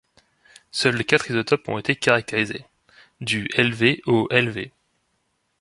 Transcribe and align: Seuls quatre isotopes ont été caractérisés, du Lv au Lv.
Seuls 0.71 1.05
quatre 1.05 1.29
isotopes 1.29 1.69
ont 1.69 1.77
été 1.77 1.95
caractérisés, 1.95 2.65
du 3.19 3.47
Lv 3.55 4.01
au 4.07 4.27
Lv. 4.31 4.71